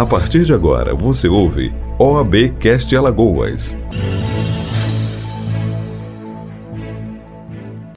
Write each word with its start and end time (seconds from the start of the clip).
A 0.00 0.06
partir 0.06 0.46
de 0.46 0.54
agora, 0.54 0.94
você 0.94 1.28
ouve 1.28 1.70
OAB 1.98 2.56
Cast 2.58 2.96
Alagoas. 2.96 3.76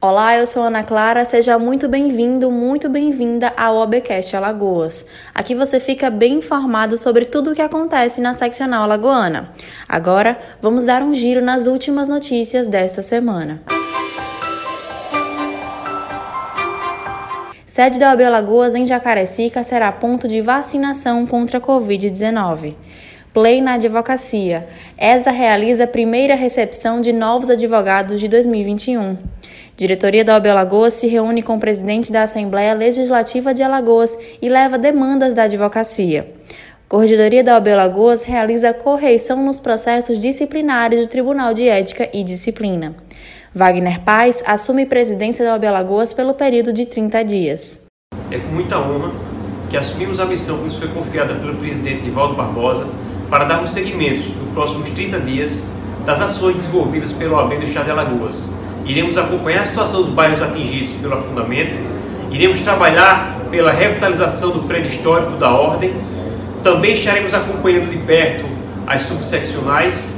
Olá, 0.01 0.37
eu 0.37 0.45
sou 0.45 0.63
Ana 0.63 0.83
Clara, 0.83 1.23
seja 1.23 1.57
muito 1.57 1.87
bem-vindo, 1.87 2.51
muito 2.51 2.89
bem-vinda 2.89 3.53
ao 3.55 3.77
OBcast 3.77 4.35
Alagoas. 4.35 5.05
Aqui 5.33 5.55
você 5.55 5.79
fica 5.79 6.09
bem 6.09 6.39
informado 6.39 6.97
sobre 6.97 7.23
tudo 7.23 7.51
o 7.51 7.55
que 7.55 7.61
acontece 7.61 8.19
na 8.19 8.33
seccional 8.33 8.83
alagoana. 8.83 9.51
Agora, 9.87 10.37
vamos 10.61 10.87
dar 10.87 11.03
um 11.03 11.13
giro 11.13 11.41
nas 11.41 11.67
últimas 11.67 12.09
notícias 12.09 12.67
desta 12.67 13.01
semana. 13.01 13.61
Sede 17.73 17.97
da 17.97 18.11
OAB 18.11 18.21
Alagoas 18.21 18.75
em 18.75 18.85
Jacarecica 18.85 19.63
será 19.63 19.91
ponto 19.91 20.27
de 20.27 20.41
vacinação 20.41 21.25
contra 21.25 21.57
a 21.57 21.61
Covid-19. 21.61 22.75
Play 23.33 23.61
na 23.61 23.73
Advocacia. 23.73 24.67
ESA 24.95 25.31
realiza 25.31 25.85
a 25.85 25.87
primeira 25.87 26.35
recepção 26.35 27.01
de 27.01 27.11
novos 27.11 27.49
advogados 27.49 28.21
de 28.21 28.27
2021. 28.27 29.17
Diretoria 29.75 30.23
da 30.23 30.35
OAB 30.35 30.49
Alagoas 30.49 30.93
se 30.93 31.07
reúne 31.07 31.41
com 31.41 31.55
o 31.55 31.59
presidente 31.59 32.11
da 32.11 32.21
Assembleia 32.21 32.75
Legislativa 32.75 33.55
de 33.55 33.63
Alagoas 33.63 34.19
e 34.39 34.47
leva 34.47 34.77
demandas 34.77 35.33
da 35.33 35.45
advocacia. 35.45 36.31
Corregedoria 36.87 37.43
da 37.43 37.55
OAB 37.55 37.69
Alagoas 37.69 38.21
realiza 38.21 38.71
correição 38.71 39.43
nos 39.43 39.59
processos 39.59 40.19
disciplinares 40.19 40.99
do 40.99 41.07
Tribunal 41.07 41.55
de 41.55 41.67
Ética 41.67 42.07
e 42.13 42.23
Disciplina. 42.23 42.95
Wagner 43.55 44.01
Paz 44.01 44.43
assume 44.47 44.83
presidência 44.83 45.45
da 45.45 45.51
OAB 45.51 45.65
Alagoas 45.65 46.11
pelo 46.11 46.33
período 46.33 46.73
de 46.73 46.87
30 46.87 47.23
dias. 47.23 47.81
É 48.31 48.39
com 48.39 48.47
muita 48.47 48.79
honra 48.79 49.11
que 49.69 49.77
assumimos 49.77 50.19
a 50.19 50.25
missão 50.25 50.57
que 50.57 50.63
nos 50.63 50.77
foi 50.77 50.87
confiada 50.87 51.35
pelo 51.35 51.53
presidente 51.57 52.01
Nivaldo 52.01 52.33
Barbosa 52.33 52.87
para 53.29 53.45
darmos 53.45 53.71
seguimento 53.71 54.31
nos 54.39 54.53
próximos 54.53 54.89
30 54.89 55.19
dias 55.19 55.67
das 56.03 56.19
ações 56.19 56.55
desenvolvidas 56.55 57.13
pela 57.13 57.43
OAB 57.43 57.59
do 57.59 57.65
Estado 57.65 57.85
de 57.85 57.91
Alagoas. 57.91 58.51
Iremos 58.85 59.19
acompanhar 59.19 59.61
a 59.61 59.65
situação 59.67 60.01
dos 60.01 60.09
bairros 60.09 60.41
atingidos 60.41 60.93
pelo 60.93 61.13
afundamento, 61.13 61.77
iremos 62.31 62.59
trabalhar 62.59 63.39
pela 63.51 63.71
revitalização 63.71 64.49
do 64.49 64.63
prédio 64.63 64.89
histórico 64.89 65.33
da 65.37 65.51
Ordem, 65.51 65.93
também 66.63 66.93
estaremos 66.93 67.35
acompanhando 67.35 67.91
de 67.91 67.97
perto 67.97 68.45
as 68.87 69.03
subseccionais 69.03 70.15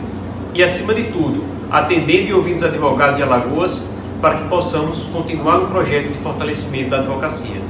e, 0.53 0.63
acima 0.63 0.93
de 0.93 1.03
tudo, 1.05 1.43
atendendo 1.75 2.29
e 2.29 2.33
ouvindo 2.33 2.55
os 2.55 2.63
advogados 2.63 3.17
de 3.17 3.23
Alagoas 3.23 3.89
para 4.21 4.37
que 4.37 4.47
possamos 4.47 5.03
continuar 5.11 5.57
no 5.57 5.67
projeto 5.67 6.07
de 6.07 6.17
fortalecimento 6.17 6.91
da 6.91 6.99
advocacia. 6.99 7.61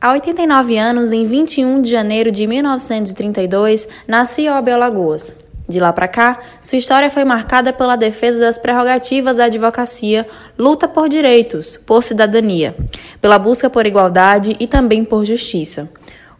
Há 0.00 0.12
89 0.14 0.78
anos, 0.78 1.12
em 1.12 1.24
21 1.24 1.82
de 1.82 1.90
janeiro 1.90 2.32
de 2.32 2.44
1932, 2.44 3.88
nascia 4.08 4.54
Abel 4.54 4.78
Lagoas. 4.78 5.36
De 5.68 5.78
lá 5.78 5.92
para 5.92 6.08
cá, 6.08 6.40
sua 6.60 6.78
história 6.78 7.08
foi 7.08 7.24
marcada 7.24 7.72
pela 7.72 7.94
defesa 7.94 8.40
das 8.40 8.58
prerrogativas 8.58 9.36
da 9.36 9.44
advocacia, 9.44 10.26
luta 10.58 10.88
por 10.88 11.08
direitos, 11.08 11.76
por 11.76 12.02
cidadania, 12.02 12.74
pela 13.20 13.38
busca 13.38 13.70
por 13.70 13.86
igualdade 13.86 14.56
e 14.58 14.66
também 14.66 15.04
por 15.04 15.24
justiça. 15.24 15.88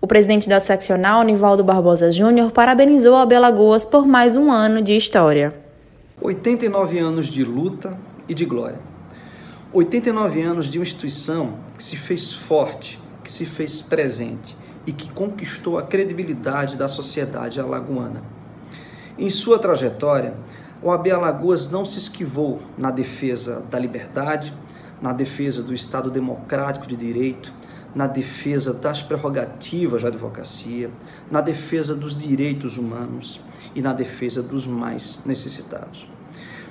O 0.02 0.06
presidente 0.06 0.48
da 0.48 0.58
seccional, 0.58 1.22
Nivaldo 1.22 1.62
Barbosa 1.62 2.10
Júnior, 2.10 2.50
parabenizou 2.52 3.14
a 3.16 3.38
Lagoas 3.38 3.84
por 3.84 4.06
mais 4.06 4.34
um 4.34 4.50
ano 4.50 4.80
de 4.80 4.96
história. 4.96 5.54
89 6.18 6.98
anos 6.98 7.26
de 7.26 7.44
luta 7.44 7.98
e 8.26 8.32
de 8.32 8.46
glória. 8.46 8.80
89 9.74 10.40
anos 10.40 10.70
de 10.70 10.78
uma 10.78 10.84
instituição 10.84 11.52
que 11.76 11.84
se 11.84 11.96
fez 11.96 12.32
forte, 12.32 12.98
que 13.22 13.30
se 13.30 13.44
fez 13.44 13.82
presente 13.82 14.56
e 14.86 14.92
que 14.92 15.10
conquistou 15.12 15.78
a 15.78 15.82
credibilidade 15.82 16.78
da 16.78 16.88
sociedade 16.88 17.60
alagoana. 17.60 18.22
Em 19.18 19.28
sua 19.28 19.58
trajetória, 19.58 20.32
o 20.82 20.90
AB 20.90 21.10
Alagoas 21.10 21.70
não 21.70 21.84
se 21.84 21.98
esquivou 21.98 22.58
na 22.78 22.90
defesa 22.90 23.62
da 23.70 23.78
liberdade, 23.78 24.54
na 25.02 25.12
defesa 25.12 25.62
do 25.62 25.74
Estado 25.74 26.10
democrático 26.10 26.86
de 26.86 26.96
direito, 26.96 27.52
na 27.94 28.06
defesa 28.06 28.72
das 28.72 29.02
prerrogativas 29.02 30.02
da 30.02 30.08
advocacia, 30.08 30.90
na 31.30 31.40
defesa 31.40 31.94
dos 31.94 32.16
direitos 32.16 32.78
humanos 32.78 33.40
e 33.74 33.82
na 33.82 33.92
defesa 33.92 34.42
dos 34.42 34.66
mais 34.66 35.20
necessitados. 35.24 36.08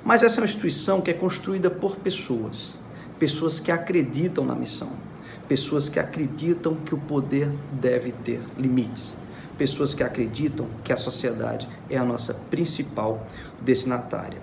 Mas 0.04 0.24
essa 0.24 0.40
é 0.40 0.42
uma 0.42 0.46
instituição 0.46 1.02
que 1.02 1.12
é 1.12 1.14
construída 1.14 1.70
por 1.70 1.98
pessoas, 1.98 2.80
pessoas 3.18 3.60
que 3.60 3.72
acreditam 3.72 4.46
na 4.46 4.56
missão, 4.56 4.92
pessoas 5.48 5.90
que 5.90 6.00
acreditam 6.00 6.76
que 6.76 6.96
o 6.96 6.98
poder 6.98 7.50
deve 7.74 8.12
ter 8.12 8.42
limites, 8.58 9.16
pessoas 9.58 9.94
que 9.94 10.04
acreditam 10.04 10.68
que 10.84 10.94
a 10.94 10.98
sociedade 10.98 11.68
é 11.90 11.98
a 11.98 12.06
nossa 12.06 12.34
principal 12.34 13.28
destinatária. 13.62 14.42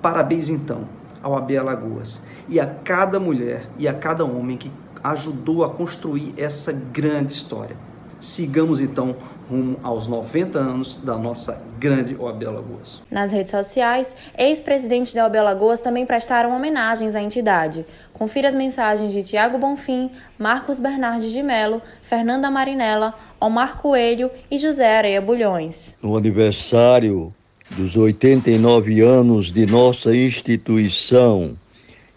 Parabéns 0.00 0.48
então 0.48 0.86
ao 1.22 1.36
AB 1.36 1.56
Alagoas 1.56 2.22
e 2.48 2.60
a 2.60 2.66
cada 2.66 3.18
mulher 3.18 3.68
e 3.78 3.88
a 3.88 3.94
cada 3.94 4.24
homem 4.24 4.56
que 4.56 4.70
ajudou 5.02 5.64
a 5.64 5.70
construir 5.70 6.34
essa 6.36 6.72
grande 6.72 7.32
história. 7.32 7.76
Sigamos 8.22 8.80
então 8.80 9.16
rumo 9.50 9.76
aos 9.82 10.06
90 10.06 10.56
anos 10.56 10.96
da 10.96 11.18
nossa 11.18 11.60
grande 11.76 12.14
OAB 12.16 12.44
Alagoas. 12.44 13.02
Nas 13.10 13.32
redes 13.32 13.50
sociais, 13.50 14.14
ex-presidentes 14.38 15.12
da 15.12 15.24
OAB 15.24 15.36
Alagoas 15.38 15.80
também 15.80 16.06
prestaram 16.06 16.54
homenagens 16.54 17.16
à 17.16 17.20
entidade. 17.20 17.84
Confira 18.12 18.48
as 18.48 18.54
mensagens 18.54 19.10
de 19.10 19.24
Tiago 19.24 19.58
Bonfim, 19.58 20.08
Marcos 20.38 20.78
Bernardes 20.78 21.32
de 21.32 21.42
Melo, 21.42 21.82
Fernanda 22.00 22.48
Marinella, 22.48 23.12
Omar 23.40 23.78
Coelho 23.78 24.30
e 24.48 24.56
José 24.56 24.96
Areia 24.96 25.20
Bulhões. 25.20 25.98
No 26.00 26.16
aniversário 26.16 27.34
dos 27.70 27.96
89 27.96 29.00
anos 29.00 29.50
de 29.50 29.66
nossa 29.66 30.14
instituição, 30.14 31.58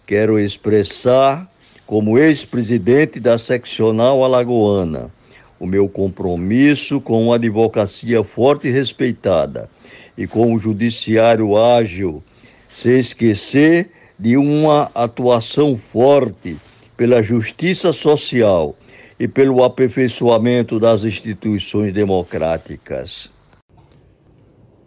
quero 0.06 0.38
expressar, 0.38 1.50
como 1.86 2.18
ex-presidente 2.18 3.20
da 3.20 3.38
seccional 3.38 4.24
alagoana, 4.24 5.10
o 5.58 5.66
meu 5.66 5.88
compromisso 5.88 7.00
com 7.00 7.24
uma 7.26 7.36
advocacia 7.36 8.22
forte 8.24 8.66
e 8.66 8.70
respeitada 8.70 9.70
e 10.18 10.26
com 10.26 10.52
o 10.52 10.58
judiciário 10.58 11.56
ágil, 11.56 12.22
sem 12.68 12.98
esquecer 12.98 13.90
de 14.18 14.36
uma 14.36 14.90
atuação 14.94 15.78
forte 15.92 16.56
pela 16.96 17.22
justiça 17.22 17.92
social 17.92 18.74
e 19.18 19.28
pelo 19.28 19.62
aperfeiçoamento 19.62 20.80
das 20.80 21.04
instituições 21.04 21.92
democráticas. 21.92 23.30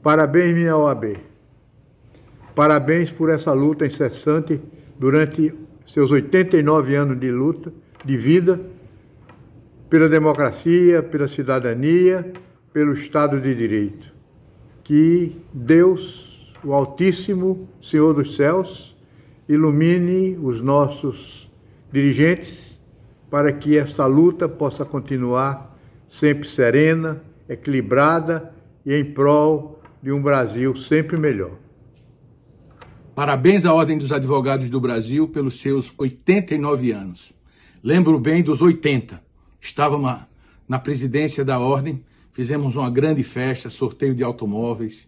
Parabéns, 0.01 0.55
minha 0.55 0.77
OAB. 0.77 1.17
Parabéns 2.55 3.11
por 3.11 3.29
essa 3.29 3.53
luta 3.53 3.85
incessante 3.85 4.59
durante 4.97 5.53
seus 5.89 6.11
89 6.11 6.95
anos 6.95 7.19
de 7.19 7.31
luta, 7.31 7.73
de 8.05 8.15
vida 8.15 8.59
pela 9.89 10.07
democracia, 10.07 11.01
pela 11.01 11.27
cidadania, 11.27 12.31
pelo 12.71 12.93
Estado 12.93 13.41
de 13.41 13.55
Direito. 13.55 14.13
Que 14.83 15.35
Deus, 15.51 16.53
o 16.63 16.73
Altíssimo 16.73 17.67
Senhor 17.81 18.13
dos 18.13 18.35
Céus, 18.35 18.95
ilumine 19.47 20.37
os 20.41 20.61
nossos 20.61 21.49
dirigentes 21.91 22.79
para 23.29 23.51
que 23.51 23.77
esta 23.77 24.05
luta 24.05 24.47
possa 24.47 24.85
continuar 24.85 25.75
sempre 26.07 26.47
serena, 26.47 27.21
equilibrada 27.47 28.53
e 28.85 28.93
em 28.93 29.05
prol 29.05 29.81
de 30.03 30.11
um 30.11 30.21
Brasil 30.21 30.75
sempre 30.75 31.17
melhor. 31.17 31.68
Parabéns 33.19 33.65
à 33.65 33.73
Ordem 33.73 33.97
dos 33.97 34.13
Advogados 34.13 34.69
do 34.69 34.79
Brasil 34.79 35.27
pelos 35.27 35.59
seus 35.59 35.91
89 35.97 36.93
anos. 36.93 37.33
Lembro 37.83 38.17
bem 38.17 38.41
dos 38.41 38.61
80 38.61 39.21
Estávamos 39.59 40.21
na 40.65 40.79
presidência 40.79 41.43
da 41.43 41.59
ordem, 41.59 42.01
fizemos 42.31 42.77
uma 42.77 42.89
grande 42.89 43.21
festa, 43.21 43.69
sorteio 43.69 44.15
de 44.15 44.23
automóveis. 44.23 45.05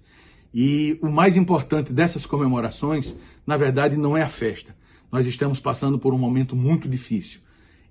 E 0.53 0.99
o 1.01 1.09
mais 1.09 1.37
importante 1.37 1.93
dessas 1.93 2.25
comemorações, 2.25 3.15
na 3.47 3.55
verdade, 3.55 3.95
não 3.95 4.17
é 4.17 4.23
a 4.23 4.29
festa. 4.29 4.75
Nós 5.09 5.25
estamos 5.25 5.61
passando 5.61 5.97
por 5.97 6.13
um 6.13 6.17
momento 6.17 6.53
muito 6.53 6.89
difícil. 6.89 7.39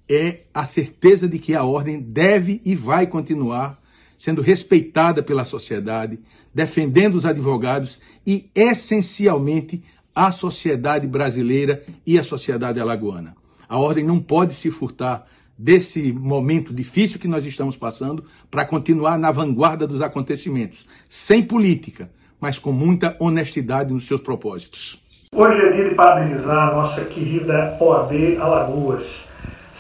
É 0.06 0.40
a 0.52 0.67
certeza 0.67 1.26
de 1.26 1.38
que 1.38 1.55
a 1.55 1.64
ordem 1.64 1.99
deve 1.99 2.61
e 2.62 2.75
vai 2.75 3.06
continuar 3.06 3.81
sendo 4.19 4.43
respeitada 4.43 5.22
pela 5.22 5.46
sociedade, 5.46 6.19
defendendo 6.55 7.14
os 7.14 7.25
advogados 7.25 7.99
e, 8.26 8.50
essencialmente, 8.55 9.82
a 10.14 10.32
sociedade 10.32 11.06
brasileira 11.06 11.82
e 12.06 12.18
a 12.18 12.24
sociedade 12.24 12.80
alagoana. 12.80 13.34
A 13.68 13.78
ordem 13.78 14.04
não 14.04 14.18
pode 14.18 14.54
se 14.54 14.70
furtar 14.70 15.26
desse 15.56 16.12
momento 16.12 16.72
difícil 16.72 17.20
que 17.20 17.28
nós 17.28 17.44
estamos 17.44 17.76
passando 17.76 18.24
para 18.50 18.64
continuar 18.64 19.18
na 19.18 19.30
vanguarda 19.30 19.86
dos 19.86 20.00
acontecimentos, 20.00 20.86
sem 21.08 21.42
política, 21.42 22.10
mas 22.40 22.58
com 22.58 22.72
muita 22.72 23.14
honestidade 23.20 23.92
nos 23.92 24.06
seus 24.06 24.22
propósitos. 24.22 25.00
Hoje 25.34 25.60
é 25.60 25.72
dia 25.72 25.88
de 25.90 25.94
parabenizar 25.94 26.70
a 26.70 26.74
nossa 26.74 27.04
querida 27.04 27.76
OAB 27.78 28.38
Alagoas. 28.40 29.06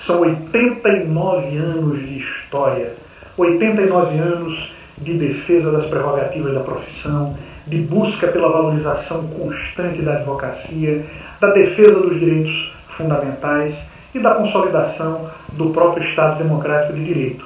São 0.06 0.20
89 0.20 1.56
anos 1.56 1.98
de 1.98 2.18
história, 2.18 2.94
89 3.36 4.18
anos 4.18 4.72
de 5.00 5.14
defesa 5.14 5.70
das 5.70 5.86
prerrogativas 5.86 6.54
da 6.54 6.60
profissão, 6.60 7.36
de 7.66 7.78
busca 7.78 8.26
pela 8.28 8.48
valorização 8.48 9.26
constante 9.28 10.02
da 10.02 10.14
advocacia, 10.14 11.04
da 11.40 11.50
defesa 11.50 11.94
dos 12.00 12.18
direitos 12.18 12.72
fundamentais 12.96 13.74
e 14.14 14.18
da 14.18 14.34
consolidação 14.34 15.30
do 15.52 15.70
próprio 15.70 16.06
Estado 16.08 16.42
Democrático 16.42 16.94
de 16.94 17.04
Direito. 17.04 17.44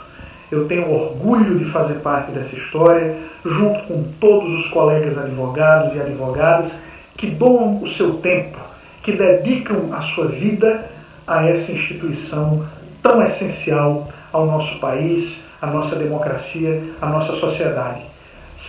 Eu 0.50 0.66
tenho 0.66 0.90
orgulho 0.90 1.58
de 1.58 1.66
fazer 1.66 1.94
parte 1.94 2.30
dessa 2.32 2.54
história, 2.54 3.16
junto 3.44 3.82
com 3.84 4.04
todos 4.20 4.60
os 4.60 4.68
colegas 4.68 5.16
advogados 5.18 5.94
e 5.94 6.00
advogadas 6.00 6.70
que 7.16 7.28
doam 7.28 7.82
o 7.82 7.88
seu 7.90 8.14
tempo, 8.14 8.58
que 9.02 9.12
dedicam 9.12 9.92
a 9.92 10.02
sua 10.14 10.26
vida 10.26 10.84
a 11.26 11.46
essa 11.46 11.70
instituição 11.70 12.66
tão 13.02 13.22
essencial 13.26 14.08
ao 14.32 14.46
nosso 14.46 14.78
país, 14.78 15.43
à 15.64 15.66
nossa 15.68 15.96
democracia, 15.96 16.94
à 17.00 17.08
nossa 17.08 17.40
sociedade. 17.40 18.04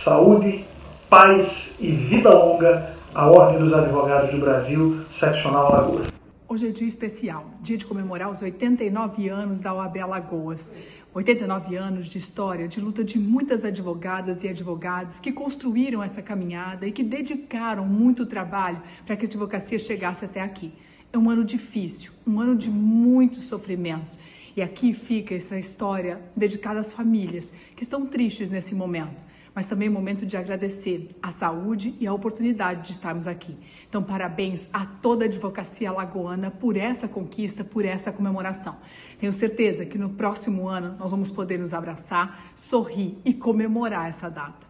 Saúde, 0.02 0.64
paz 1.10 1.46
e 1.78 1.90
vida 1.90 2.30
longa 2.30 2.90
à 3.14 3.28
Ordem 3.28 3.58
dos 3.58 3.72
Advogados 3.74 4.30
do 4.30 4.38
Brasil, 4.38 5.04
Seccional 5.20 5.74
Alagoas. 5.74 6.06
Hoje 6.48 6.68
é 6.68 6.70
dia 6.70 6.88
especial, 6.88 7.44
dia 7.60 7.76
de 7.76 7.84
comemorar 7.84 8.30
os 8.30 8.40
89 8.40 9.28
anos 9.28 9.60
da 9.60 9.74
OAB 9.74 9.98
Alagoas. 9.98 10.72
89 11.12 11.76
anos 11.76 12.06
de 12.06 12.16
história, 12.16 12.66
de 12.66 12.80
luta 12.80 13.04
de 13.04 13.18
muitas 13.18 13.64
advogadas 13.64 14.42
e 14.44 14.48
advogados 14.48 15.20
que 15.20 15.32
construíram 15.32 16.02
essa 16.02 16.22
caminhada 16.22 16.86
e 16.86 16.92
que 16.92 17.02
dedicaram 17.02 17.84
muito 17.86 18.24
trabalho 18.24 18.80
para 19.04 19.16
que 19.16 19.26
a 19.26 19.28
advocacia 19.28 19.78
chegasse 19.78 20.24
até 20.24 20.40
aqui. 20.40 20.72
É 21.12 21.18
um 21.18 21.28
ano 21.28 21.44
difícil, 21.44 22.10
um 22.26 22.40
ano 22.40 22.56
de 22.56 22.70
muitos 22.70 23.44
sofrimentos. 23.44 24.18
E 24.56 24.62
aqui 24.62 24.94
fica 24.94 25.34
essa 25.34 25.58
história 25.58 26.20
dedicada 26.34 26.80
às 26.80 26.90
famílias 26.90 27.52
que 27.76 27.82
estão 27.82 28.06
tristes 28.06 28.50
nesse 28.50 28.74
momento 28.74 29.26
mas 29.56 29.64
também 29.64 29.88
é 29.88 29.90
momento 29.90 30.26
de 30.26 30.36
agradecer 30.36 31.16
a 31.22 31.32
saúde 31.32 31.94
e 31.98 32.06
a 32.06 32.12
oportunidade 32.12 32.82
de 32.82 32.92
estarmos 32.92 33.26
aqui. 33.26 33.56
Então, 33.88 34.02
parabéns 34.02 34.68
a 34.70 34.84
toda 34.84 35.24
a 35.24 35.28
advocacia 35.28 35.88
alagoana 35.88 36.50
por 36.50 36.76
essa 36.76 37.08
conquista, 37.08 37.64
por 37.64 37.86
essa 37.86 38.12
comemoração. 38.12 38.76
Tenho 39.18 39.32
certeza 39.32 39.86
que 39.86 39.96
no 39.96 40.10
próximo 40.10 40.68
ano 40.68 40.94
nós 40.98 41.10
vamos 41.10 41.30
poder 41.30 41.58
nos 41.58 41.72
abraçar, 41.72 42.52
sorrir 42.54 43.16
e 43.24 43.32
comemorar 43.32 44.10
essa 44.10 44.28
data. 44.28 44.66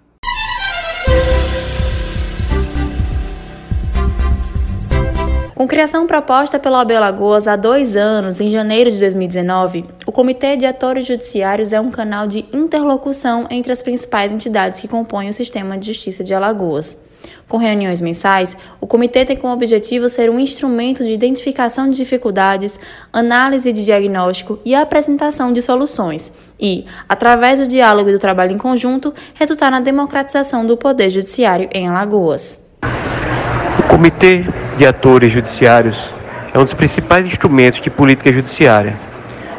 Com 5.56 5.66
criação 5.66 6.06
proposta 6.06 6.58
pela 6.58 6.80
OAB 6.80 6.90
Lagoas 6.90 7.48
há 7.48 7.56
dois 7.56 7.96
anos, 7.96 8.42
em 8.42 8.48
janeiro 8.50 8.90
de 8.90 9.00
2019, 9.00 9.86
o 10.06 10.12
Comitê 10.12 10.54
de 10.54 10.66
Atores 10.66 11.06
Judiciários 11.06 11.72
é 11.72 11.80
um 11.80 11.90
canal 11.90 12.26
de 12.26 12.44
interlocução 12.52 13.46
entre 13.48 13.72
as 13.72 13.80
principais 13.80 14.30
entidades 14.30 14.78
que 14.78 14.86
compõem 14.86 15.30
o 15.30 15.32
sistema 15.32 15.78
de 15.78 15.86
justiça 15.86 16.22
de 16.22 16.34
Alagoas. 16.34 16.98
Com 17.48 17.56
reuniões 17.56 18.02
mensais, 18.02 18.54
o 18.82 18.86
comitê 18.86 19.24
tem 19.24 19.34
como 19.34 19.54
objetivo 19.54 20.10
ser 20.10 20.28
um 20.28 20.38
instrumento 20.38 21.02
de 21.02 21.14
identificação 21.14 21.88
de 21.88 21.96
dificuldades, 21.96 22.78
análise 23.10 23.72
de 23.72 23.82
diagnóstico 23.82 24.58
e 24.62 24.74
apresentação 24.74 25.54
de 25.54 25.62
soluções, 25.62 26.34
e, 26.60 26.84
através 27.08 27.60
do 27.60 27.66
diálogo 27.66 28.10
e 28.10 28.12
do 28.12 28.18
trabalho 28.18 28.52
em 28.52 28.58
conjunto, 28.58 29.14
resultar 29.32 29.70
na 29.70 29.80
democratização 29.80 30.66
do 30.66 30.76
poder 30.76 31.08
judiciário 31.08 31.70
em 31.72 31.88
Alagoas. 31.88 32.62
O 33.78 33.88
Comitê 33.88 34.44
de 34.76 34.86
Atores 34.86 35.32
Judiciários 35.32 36.10
é 36.52 36.58
um 36.58 36.64
dos 36.64 36.74
principais 36.74 37.24
instrumentos 37.24 37.80
de 37.80 37.88
política 37.88 38.32
judiciária 38.32 38.96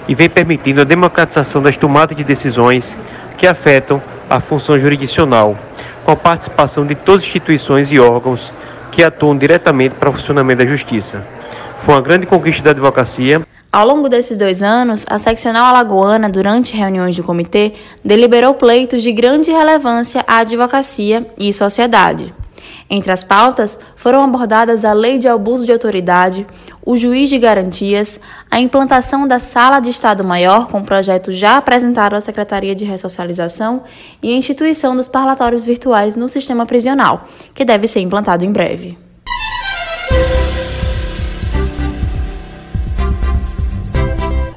e 0.08 0.14
vem 0.14 0.30
permitindo 0.30 0.82
a 0.82 0.84
democratização 0.84 1.62
das 1.62 1.76
tomadas 1.76 2.16
de 2.16 2.24
decisões 2.24 2.98
que 3.38 3.48
afetam 3.48 4.02
a 4.30 4.40
função 4.40 4.78
jurisdicional, 4.78 5.58
com 6.06 6.12
a 6.12 6.16
participação 6.16 6.86
de 6.86 6.96
todas 6.96 7.24
as 7.24 7.28
instituições 7.30 7.92
e 7.92 8.00
órgãos 8.00 8.54
que 8.92 9.04
atuam 9.04 9.38
diretamente 9.38 9.96
para 9.96 10.10
o 10.10 10.14
funcionamento 10.14 10.64
da 10.64 10.70
justiça. 10.70 11.26
Foi 11.80 11.96
uma 11.96 12.02
grande 12.02 12.26
conquista 12.26 12.64
da 12.64 12.72
advocacia. 12.72 13.42
Ao 13.72 13.86
longo 13.86 14.08
desses 14.10 14.38
dois 14.38 14.64
anos, 14.64 15.06
a 15.10 15.20
seccional 15.20 15.66
alagoana, 15.66 16.30
durante 16.30 16.76
reuniões 16.76 17.16
do 17.16 17.24
comitê, 17.24 17.74
deliberou 18.04 18.54
pleitos 18.54 19.04
de 19.04 19.12
grande 19.12 19.52
relevância 19.52 20.24
à 20.28 20.38
advocacia 20.38 21.28
e 21.38 21.52
sociedade. 21.52 22.34
Entre 22.90 23.12
as 23.12 23.24
pautas 23.24 23.78
foram 23.96 24.24
abordadas 24.24 24.86
a 24.86 24.94
lei 24.94 25.18
de 25.18 25.28
abuso 25.28 25.66
de 25.66 25.72
autoridade, 25.72 26.48
o 26.86 26.96
juiz 26.96 27.30
de 27.30 27.38
garantias, 27.38 28.20
a 28.50 28.60
implantação 28.60 29.28
da 29.28 29.40
sala 29.40 29.80
de 29.80 29.90
Estado-Maior, 29.90 30.68
com 30.68 30.84
projeto 30.84 31.32
já 31.32 31.58
apresentado 31.58 32.14
à 32.14 32.22
Secretaria 32.22 32.74
de 32.74 32.86
Ressocialização, 32.86 33.84
e 34.24 34.32
a 34.32 34.38
instituição 34.38 34.96
dos 34.96 35.08
parlatórios 35.08 35.66
virtuais 35.66 36.16
no 36.16 36.30
sistema 36.30 36.66
prisional, 36.66 37.26
que 37.54 37.66
deve 37.66 37.88
ser 37.88 38.00
implantado 38.00 38.46
em 38.46 38.52
breve. 38.52 39.07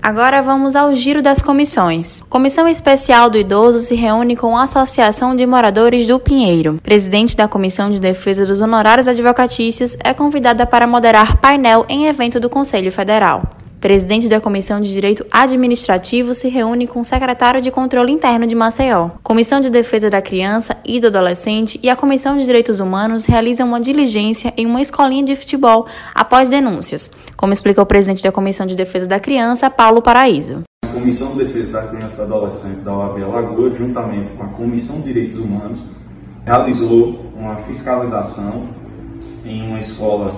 Agora 0.03 0.41
vamos 0.41 0.75
ao 0.75 0.95
giro 0.95 1.21
das 1.21 1.43
comissões. 1.43 2.23
Comissão 2.29 2.67
Especial 2.67 3.29
do 3.29 3.37
Idoso 3.37 3.81
se 3.81 3.95
reúne 3.95 4.35
com 4.35 4.57
a 4.57 4.63
Associação 4.63 5.37
de 5.37 5.47
Moradores 5.47 6.07
do 6.07 6.19
Pinheiro. 6.19 6.79
Presidente 6.83 7.37
da 7.37 7.47
Comissão 7.47 7.91
de 7.91 8.01
Defesa 8.01 8.47
dos 8.47 8.61
Honorários 8.61 9.09
Advocatícios 9.09 9.97
é 10.03 10.15
convidada 10.15 10.67
para 10.67 10.87
moderar 10.87 11.37
painel 11.37 11.85
em 11.89 12.07
evento 12.07 12.41
do 12.41 12.49
Conselho 12.49 12.91
Federal 12.91 13.60
presidente 13.81 14.29
da 14.29 14.41
Comissão 14.41 14.81
de 14.81 14.93
Direito 14.93 15.27
Administrativo, 15.33 16.35
se 16.35 16.49
reúne 16.49 16.87
com 16.87 17.01
o 17.01 17.05
secretário 17.05 17.63
de 17.63 17.71
Controle 17.71 18.13
Interno 18.13 18.47
de 18.47 18.55
Maceió. 18.55 19.11
Comissão 19.23 19.61
de 19.61 19.71
Defesa 19.71 20.11
da 20.11 20.21
Criança 20.21 20.77
e 20.85 21.01
do 21.01 21.07
Adolescente 21.07 21.81
e 21.83 21.89
a 21.89 21.97
Comissão 21.97 22.37
de 22.37 22.45
Direitos 22.45 22.79
Humanos 22.79 23.25
realizam 23.25 23.67
uma 23.67 23.81
diligência 23.81 24.53
em 24.57 24.67
uma 24.67 24.83
escolinha 24.83 25.25
de 25.25 25.35
futebol 25.35 25.87
após 26.15 26.51
denúncias, 26.51 27.11
como 27.37 27.55
explicou 27.55 27.83
o 27.83 27.87
presidente 27.87 28.23
da 28.23 28.31
Comissão 28.31 28.67
de 28.67 28.77
Defesa 28.77 29.07
da 29.07 29.19
Criança, 29.19 29.71
Paulo 29.71 30.03
Paraíso. 30.03 30.63
A 30.85 30.89
Comissão 30.89 31.33
de 31.33 31.45
Defesa 31.45 31.73
da 31.73 31.87
Criança 31.87 32.15
e 32.15 32.27
do 32.27 32.35
Adolescente 32.35 32.81
da 32.81 32.95
OAB 32.95 33.23
Alagoas, 33.23 33.79
juntamente 33.79 34.31
com 34.33 34.43
a 34.43 34.49
Comissão 34.49 34.97
de 34.99 35.05
Direitos 35.05 35.39
Humanos, 35.39 35.81
realizou 36.45 37.25
uma 37.35 37.57
fiscalização 37.57 38.69
em 39.45 39.67
uma 39.67 39.79
escola 39.79 40.35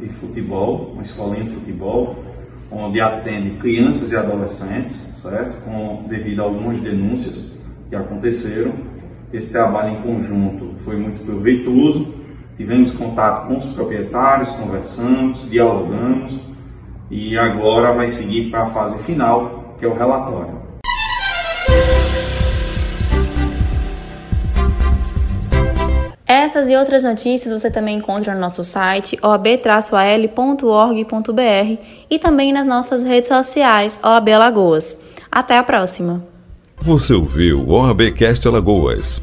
de 0.00 0.08
futebol, 0.08 0.92
uma 0.92 1.02
escolinha 1.02 1.42
de 1.42 1.50
futebol, 1.50 2.27
onde 2.70 3.00
atende 3.00 3.56
crianças 3.56 4.10
e 4.12 4.16
adolescentes, 4.16 4.94
certo? 5.16 5.62
Com, 5.64 6.04
devido 6.08 6.40
a 6.40 6.44
algumas 6.44 6.80
denúncias 6.80 7.58
que 7.88 7.96
aconteceram. 7.96 8.72
Esse 9.32 9.52
trabalho 9.52 9.98
em 9.98 10.02
conjunto 10.02 10.74
foi 10.78 10.96
muito 10.96 11.24
proveitoso. 11.24 12.14
Tivemos 12.56 12.90
contato 12.90 13.46
com 13.46 13.56
os 13.56 13.68
proprietários, 13.68 14.50
conversamos, 14.50 15.48
dialogamos 15.48 16.38
e 17.10 17.38
agora 17.38 17.92
vai 17.94 18.08
seguir 18.08 18.50
para 18.50 18.64
a 18.64 18.66
fase 18.66 19.02
final, 19.04 19.76
que 19.78 19.84
é 19.84 19.88
o 19.88 19.94
relatório. 19.94 20.57
Essas 26.48 26.66
e 26.70 26.74
outras 26.74 27.04
notícias 27.04 27.52
você 27.52 27.70
também 27.70 27.98
encontra 27.98 28.32
no 28.32 28.40
nosso 28.40 28.64
site 28.64 29.18
oab-al.org.br 29.22 30.22
e 32.10 32.18
também 32.18 32.54
nas 32.54 32.66
nossas 32.66 33.04
redes 33.04 33.28
sociais 33.28 34.00
OAB 34.02 34.30
Alagoas. 34.30 34.98
Até 35.30 35.58
a 35.58 35.62
próxima! 35.62 36.24
Você 36.80 37.12
ouviu 37.12 37.60
o 37.60 37.72
OABcast 37.72 38.48
Alagoas. 38.48 39.20